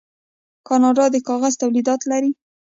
کاناډا 0.67 1.05
د 1.11 1.15
کاغذ 1.27 1.53
تولیدات 1.61 2.01
لري. 2.11 2.31